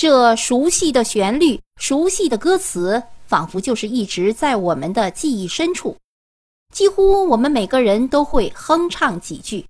[0.00, 5.94] 这熟悉的旋律、熟悉的歌词，仿佛就是一直在我们的记忆深处，
[6.74, 9.66] 几乎我们每个人都会哼唱几句。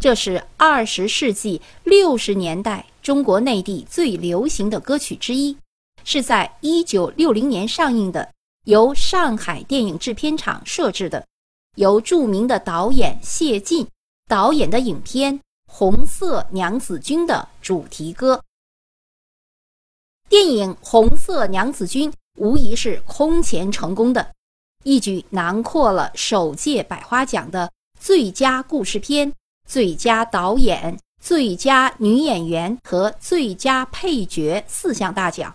[0.00, 5.56] 这是二十世纪六十年代中国内地最流行的歌曲之一，
[6.04, 8.32] 是在一九六零年上映的，
[8.66, 11.26] 由上海电影制片厂摄制的，
[11.74, 13.84] 由著名的导演谢晋
[14.28, 18.40] 导演的影片《红色娘子军》的主题歌。
[20.32, 24.32] 电影《红色娘子军》无疑是空前成功的，
[24.82, 29.34] 一举囊括了首届百花奖的最佳故事片、
[29.68, 35.54] 最佳导演、最佳女演员和最佳配角四项大奖。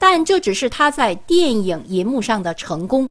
[0.00, 3.06] 但这只是他在电影银幕上的成功。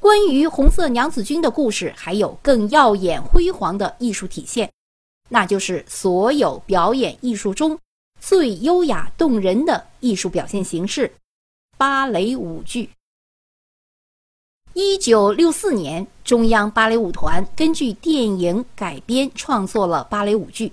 [0.00, 4.70] 关于《红色娘子军》的故事，还有更耀眼辉煌的艺术体现，
[5.30, 7.76] 那就是所有表演艺术中。
[8.22, 11.12] 最优雅动人的艺术表现形式——
[11.76, 12.90] 芭蕾舞剧。
[14.74, 20.72] 一九六四年，中央芭蕾舞团根据电影改编创作了芭蕾舞剧。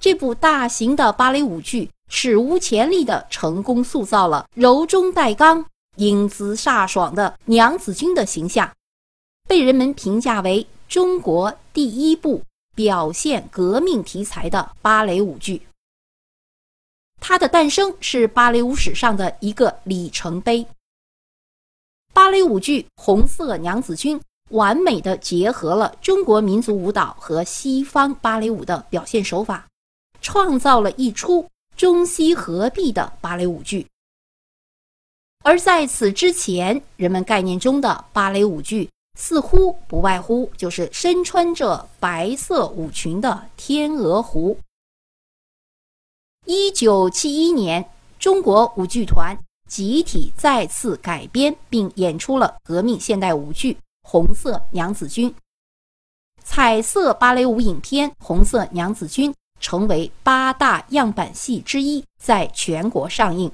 [0.00, 8.68] 这部大型的芭蕾舞剧史无前例地成功塑造了柔中带刚、英姿飒爽的娘子军的形象，
[9.48, 12.42] 被人们评价为中国第一部
[12.74, 15.62] 表现革命题材的芭蕾舞剧。
[17.26, 20.64] 它的诞生是芭蕾舞史上的一个里程碑。
[22.12, 24.20] 芭蕾舞剧《红色娘子军》
[24.50, 29.66] 完美的结合了中国民族舞蹈和西方芭蕾舞的表现手法，
[30.20, 33.86] 创造了一出中西合璧的芭蕾舞剧。
[35.42, 44.54] 而在此之前，人们概念中的芭蕾舞剧似乎不外乎就是身穿着白色舞裙的《天鹅湖》。
[46.46, 47.88] 一九七一年，
[48.18, 49.34] 中国舞剧团
[49.66, 53.72] 集体再次改编并演出了革命现代舞剧
[54.02, 55.30] 《红色娘子军》。
[56.42, 63.50] 彩色芭蕾舞影片《红色娘子军》成为八大样板戏之一，在全国上映。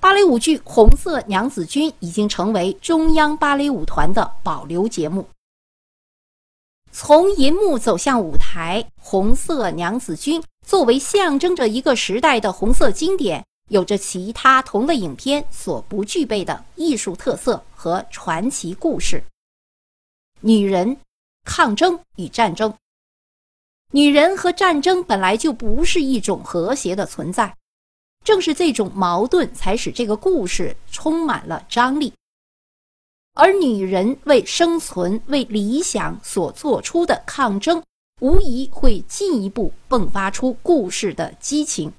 [0.00, 5.28] 芭蕾舞剧《红色娘子军》已经成为中央芭蕾舞团的保留节目。
[6.90, 19.22] 从银幕走向舞台，《红色娘子军》作为象征着一个时代的红色经典，有着其他同类影片所不具备的艺术特色和传奇故事。
[20.40, 20.96] 女人、
[21.44, 22.74] 抗争与战争，
[23.92, 27.56] 女人和战争本来就不是一种和谐的存在，
[28.24, 32.12] 正是这种矛盾才使这个故事充满了张力。
[33.34, 37.80] 而女人为生存、为理想所做出的抗争，
[38.20, 41.92] 无疑会进一步迸发出故事的激情。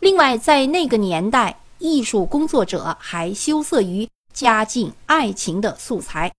[0.00, 6.32] 另外，在那个年代，艺术工作者还羞涩于加进爱情的素材。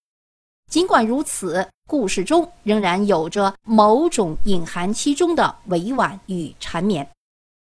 [0.71, 7.09] 尽管如此，故事中仍然有着某种隐含其中的委婉与缠绵。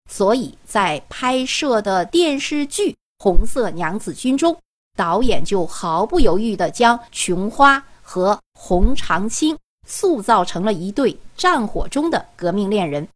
[0.09, 4.57] 所以在拍摄的电视剧《红色娘子军》中。
[4.95, 9.55] 导演就毫不犹豫地将琼花和洪长青
[9.87, 13.07] 塑造成了一对战火中的革命恋人，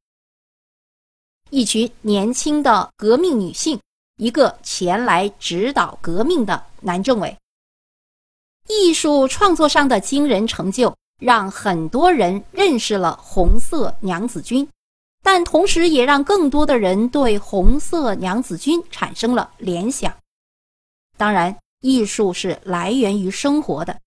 [1.52, 3.80] 一群年轻的革命女性，
[4.18, 7.38] 一个前来指导革命的男政委。
[8.68, 14.68] 艺术创作上的惊人成就，让很多人认识了红色娘子军，
[15.22, 20.12] 但同时也让更多的人对红色娘子军产生了联想。
[21.18, 21.56] 当然。
[21.84, 24.00] 艺术是来源于生活的。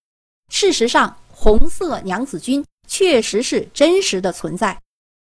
[0.48, 4.80] 事实上，红色娘子军确实是真实的存在，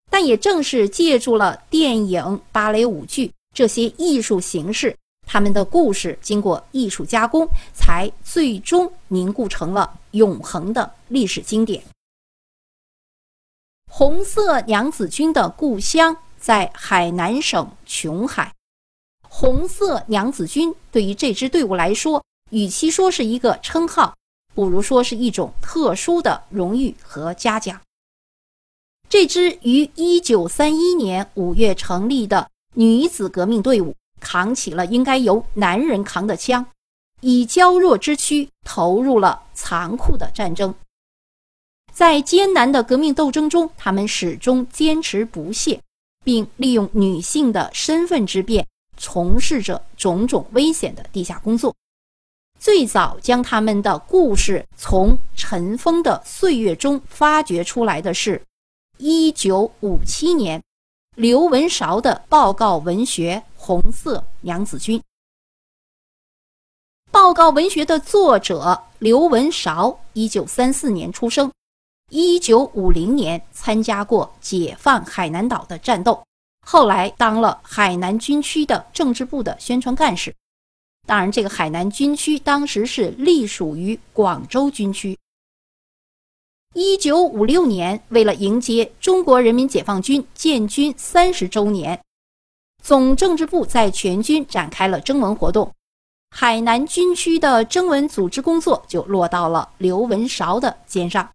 [0.10, 11.82] 但也正是借助了电影、芭蕾舞剧这些艺术形式，他们的故事经过艺术加工，才最终凝固成了永恒的历史经典。
[13.90, 18.52] 红色娘子军的故乡在海南省琼海。
[19.28, 24.14] 红色娘子军对于这支队伍来说，与其说是一个称号，
[24.54, 27.80] 不如说是一种特殊的荣誉和嘉奖。
[29.10, 36.66] 这支于1931年5月成立的女子革命队伍，扛起了应该由男人扛的枪，
[37.20, 40.74] 以娇弱之躯投入了残酷的战争。
[41.92, 45.82] 在艰难的革命斗争中，他们始终坚持不懈，
[46.24, 48.66] 并利用女性的身份之便，
[48.96, 51.76] 从事着种种危险的地下工作。
[52.62, 58.40] 最早将他们的故事从尘封的岁月中发掘出来的是，
[59.00, 60.62] 一九五七年，
[61.16, 65.00] 刘文韶的报告文学《红色娘子军》。
[67.10, 71.52] 报告文学的作者刘文韶，一九三四年出生，
[72.12, 76.24] 一九五零年参加过解放海南岛的战斗，
[76.64, 80.32] 后来当了海南军区的政治部的宣传干事。
[81.08, 85.18] 当然，这个海南军区当时是隶属于广州军区。
[86.74, 92.02] 一九五六年，为了迎接中国人民解放军建军三十周年，
[92.82, 95.70] 总政治部在全军展开了征文活动。
[96.30, 101.30] 海南军区的征文组织工作就落到了刘文韶的肩上。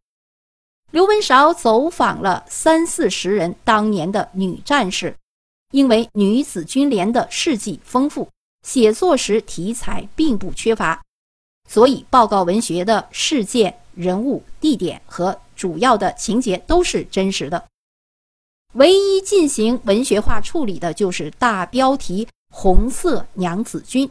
[0.91, 5.15] 刘文韶走访了三四十人当年的女战士，
[5.73, 8.27] 因为女子军连的事迹丰富，
[8.67, 11.01] 写作时题材并不缺乏，
[11.71, 13.79] 所以报告文学的事件。
[13.95, 17.67] 人物、地点和主要的情节都是真实的，
[18.75, 24.11] 唯一进行文学化处理的就是大标题“红色娘子军”。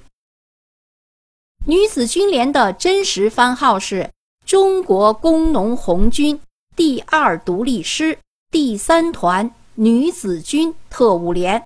[1.68, 4.10] 女子军连的真实番号是
[4.44, 6.40] 中国工农红军
[6.76, 8.18] 第二独立师
[8.50, 11.64] 第三团女子军特务连。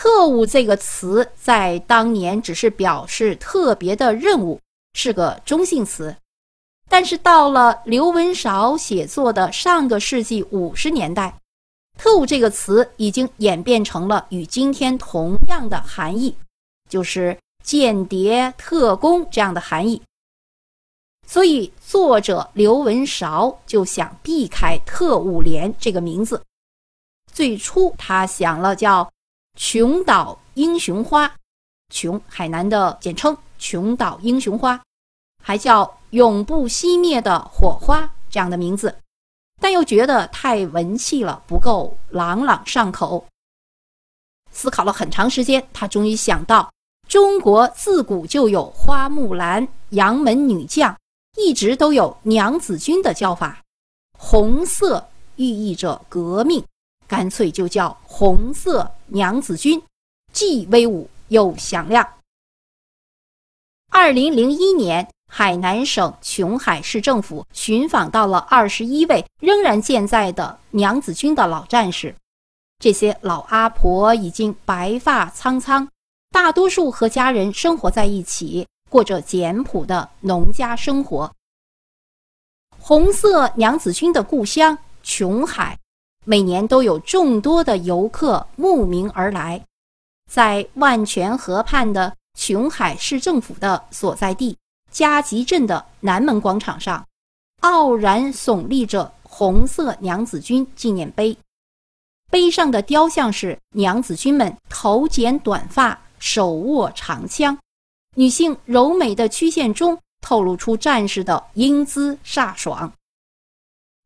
[0.00, 4.60] 特务这个词在当年只是表示特别的任务，
[4.92, 6.14] 是个中性词。
[6.88, 11.36] 但是到了刘文韶写作的上个世纪五十年代
[11.98, 16.36] ，“特务”这个词已经演变成了与今天同样的含义，
[16.88, 20.00] 就是间谍、特工这样的含义。
[21.26, 26.40] 所以，作者刘文韶就想避开“特务连”这个名字。
[27.32, 29.10] 最初，他想了叫
[29.58, 31.30] “琼岛英雄花”，
[31.92, 34.80] 琼海南的简称“琼岛英雄花”，
[35.44, 35.98] 还叫。
[36.12, 38.96] 永不熄灭的火花这样的名字，
[39.60, 43.26] 但又觉得太文气了，不够朗朗上口。
[44.50, 46.72] 思考了很长时间，他终于想到，
[47.06, 50.96] 中国自古就有花木兰、杨门女将，
[51.36, 53.62] 一直都有娘子军的叫法。
[54.16, 56.64] 红色寓意着革命，
[57.08, 59.82] 干脆就叫红色娘子军，
[60.32, 62.06] 既威武又响亮。
[63.90, 65.08] 二零零一年。
[65.30, 72.14] 海南省琼海市政府寻访到了二十一位仍然健在的娘子军的老战士，
[72.78, 75.86] 这些老阿婆已经白发苍苍，
[76.30, 81.30] 大多数和家人生活在一起，过着简朴的农家生活。
[82.78, 85.78] 红色娘子军的故乡琼海，
[86.28, 89.64] 每年都有众多的游客慕名而来，
[90.30, 94.54] 在万泉河畔的琼海市政府的所在地。
[94.90, 97.02] 嘉吉镇的南门广场上，
[97.60, 101.34] 傲然耸立着红色娘子军纪念碑，
[102.30, 107.56] 碑上的雕像是娘子军们头剪短发，手握长枪，
[108.16, 112.92] 女性柔美的曲线中透露出战士的英姿飒爽。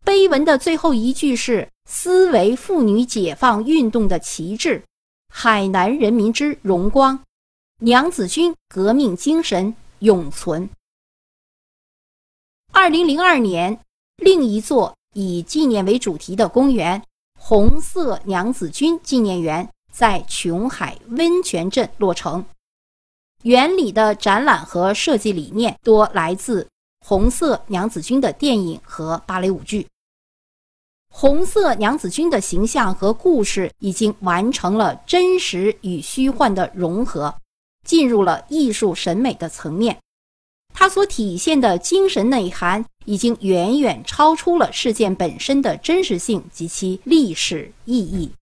[0.04, 4.82] 碑文的最后一句是“思维妇女解放运动的旗帜，
[5.28, 7.22] 海南人民之荣光，
[7.80, 9.74] 娘子军革命精神”。
[10.02, 10.68] 永存。
[12.72, 13.78] 二零零二年，
[14.16, 17.00] 另一座以纪念为主题的公园——
[17.38, 22.44] 红色娘子军纪念园，在琼海温泉镇落成。
[23.42, 26.68] 园里的展览和设计理念多来自
[27.06, 29.86] 红色娘子军的电影和芭蕾舞剧。
[31.14, 37.32] 红色娘子军的形象和故事已经完成了真实与虚幻的融合。
[37.86, 39.98] 进入了艺术审美的层面，
[40.72, 48.32] 它所体现的精神内涵已经远远超出了事件本身的真实性及其历史意义。